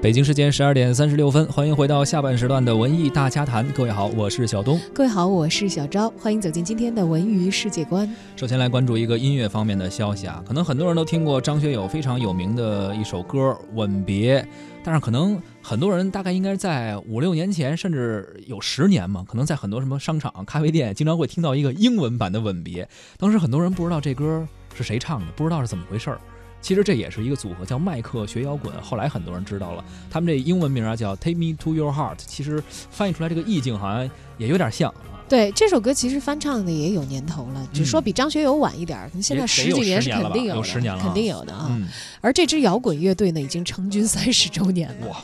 [0.00, 3.68] 北京时间十二点三十六分，欢迎回到下半时段的文艺大家谈。
[3.72, 4.80] 各位好，我是小东。
[4.94, 6.08] 各位好，我是小昭。
[6.10, 8.08] 欢迎走进今天的文娱世界观。
[8.36, 14.40] 首先来关注一个音乐方面的消息啊，可能很多人都听过张学友非常有名的一首歌《吻别》，
[14.84, 22.84] 但是可能很多人大概应该在五六年前，甚至有十年嘛，可能在很多什么商场、咖啡店，经常会听到一个英文版的《吻别》。
[23.18, 26.20] 当时很多人不知道这歌是谁唱的，不知道是怎么回事儿。
[26.60, 28.72] 其实这也是一个组合，叫麦克学摇滚。
[28.82, 32.18] 后来很多人知道了，他们这英文名啊叫 Take Me to Your Heart。
[32.18, 34.92] 其实翻译出来这个意境好像也有点像。
[35.28, 39.10] 对，这首歌其实翻唱的也有年头了，只说比张学友晚一点儿。
[39.20, 41.78] 现在十几年是肯定有十年了，肯定有的啊。
[42.20, 45.08] 而这支摇滚乐队呢，已经成军三十周年了。
[45.08, 45.16] 哇！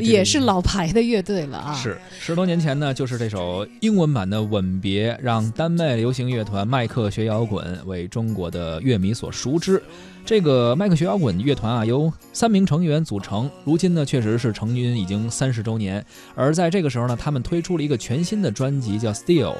[0.00, 1.72] 也是老牌的乐队了啊！
[1.72, 9.80] 是十多年前呢，就是这首英文版的《吻别》，让丹麦流行乐团麦克学摇滚为中国的乐迷所熟知。
[10.26, 16.04] 这个麦克学摇滚乐团啊，由三名成员组成，如今呢，确实是成军已经三十周年。
[16.34, 19.52] 而在这个时候呢，他们推出了一个全新的专辑，叫《Still》。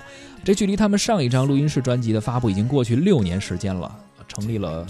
[0.45, 3.91] 这距离他们上一张录音室专辑的发布已经过去六年时间了，
[4.29, 4.87] 成立了。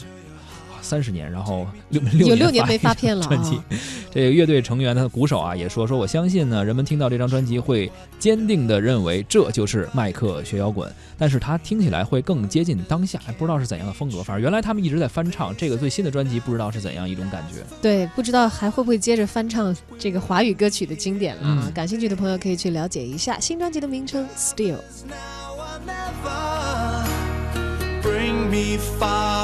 [0.85, 3.27] 三十年，然后六六有六年没发片了。
[3.27, 3.59] 专辑，
[4.13, 14.23] 这个乐队成员的鼓手啊也说说，我相信呢，人们听到这张专辑会坚定的认为这就是迈克学摇滚，但是他听起来会更接近当下，还不知道是怎样的风格。
[14.23, 17.65] 反正原来他们一直在翻唱这个最新的专辑，不知道是怎样一种感觉。
[17.81, 21.73] 对，不知道还会不会接着翻唱这个华语歌曲的经典了啊？
[21.75, 24.77] 感兴趣的朋友可以去了解一下新专辑的名称《Still》。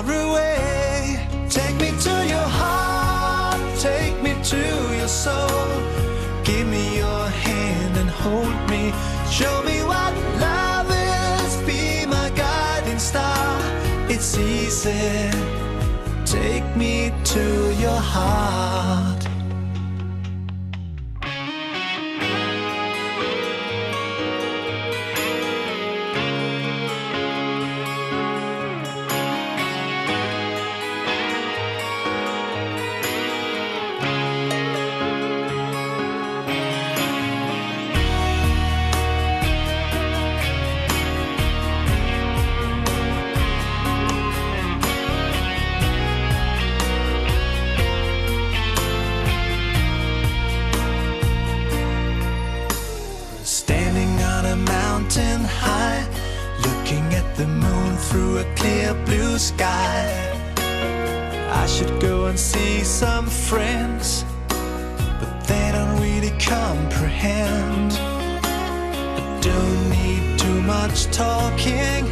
[0.02, 0.69] Take
[9.40, 13.58] Show me what love is, be my guiding star.
[14.10, 15.30] It's easy.
[16.26, 18.49] Take me to your heart.
[57.40, 60.04] The moon through a clear blue sky.
[61.62, 64.26] I should go and see some friends,
[65.20, 67.92] but they don't really comprehend.
[67.92, 72.04] I don't need too much talking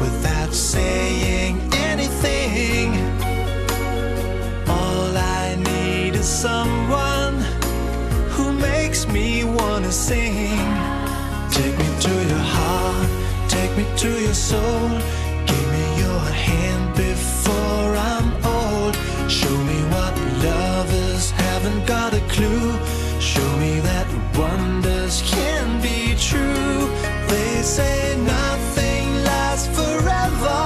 [0.00, 1.54] without saying
[1.90, 2.88] anything.
[4.68, 7.34] All I need is someone
[8.34, 10.37] who makes me wanna sing.
[13.97, 14.89] to your soul.
[15.47, 18.95] Give me your hand before I'm old.
[19.27, 20.13] Show me what
[20.45, 22.71] lovers haven't got a clue.
[23.19, 26.87] Show me that wonders can be true.
[27.27, 30.61] They say nothing lasts forever.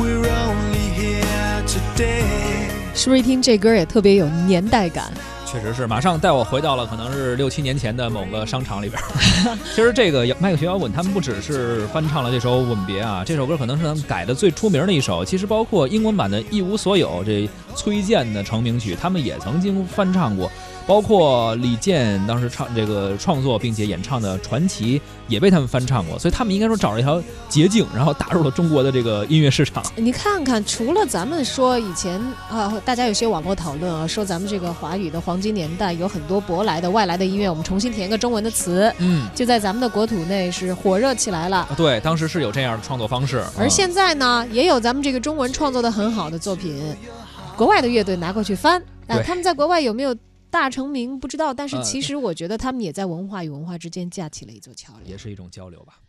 [0.00, 2.70] We're only here today.
[2.94, 5.12] 是不是一听这歌也特别有年代感？
[5.51, 9.01] 确实是，马上带我回到了可能是六七年前的某个商场里边。
[9.75, 15.25] 其实这个麦克学摇滚，他们不只是翻唱了这首《吻别》啊，这首歌可能是他们改的最出名的一首。
[15.25, 20.49] 其实包括英文版的《一无所有》，这崔健的成名曲，他们也曾经翻唱过。
[20.91, 29.81] 包括李健当时唱这个创作并且演唱的《传奇》也被他们翻唱过，所以他们应该说找了一条捷径，然后打入了中国的这个音乐市场。
[29.95, 32.19] 你看看，除了咱们说以前
[32.49, 41.65] 啊，大家有些网络讨论啊，说咱们这个华语的黄金年代有很多舶来的、外来的音乐，我们重新填个中文的词，嗯，就在咱们的国土内是火热起来了。
[41.77, 43.41] 对，当时是有这样的创作方式。
[43.57, 46.77] 而现在呢，也有咱们这个中文创作的很好的作品，
[47.55, 50.13] 国外的乐队拿过去翻，啊，他们在国外有没有？
[50.51, 55.99] 大成名不知道，但是其实我觉得他们也在文化与文化之间架起了一座桥梁，也是一种交流吧。